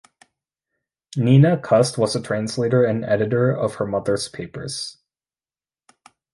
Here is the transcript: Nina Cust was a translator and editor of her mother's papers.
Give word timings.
Nina 1.15 1.59
Cust 1.59 1.99
was 1.99 2.15
a 2.15 2.21
translator 2.23 2.83
and 2.83 3.05
editor 3.05 3.51
of 3.55 3.75
her 3.75 3.85
mother's 3.85 4.29
papers. 4.29 4.97